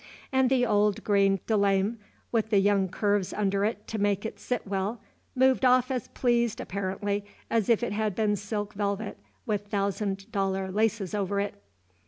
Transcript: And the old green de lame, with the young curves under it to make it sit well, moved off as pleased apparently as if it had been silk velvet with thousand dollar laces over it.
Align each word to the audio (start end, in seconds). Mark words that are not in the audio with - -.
And 0.31 0.49
the 0.49 0.65
old 0.65 1.03
green 1.03 1.41
de 1.45 1.55
lame, 1.55 1.99
with 2.31 2.49
the 2.49 2.57
young 2.57 2.89
curves 2.89 3.33
under 3.33 3.63
it 3.63 3.85
to 3.89 3.99
make 3.99 4.25
it 4.25 4.39
sit 4.39 4.65
well, 4.65 4.99
moved 5.35 5.63
off 5.63 5.91
as 5.91 6.07
pleased 6.07 6.59
apparently 6.59 7.23
as 7.51 7.69
if 7.69 7.83
it 7.83 7.91
had 7.93 8.15
been 8.15 8.35
silk 8.35 8.73
velvet 8.73 9.19
with 9.45 9.67
thousand 9.67 10.31
dollar 10.31 10.71
laces 10.71 11.13
over 11.13 11.39
it. 11.39 11.53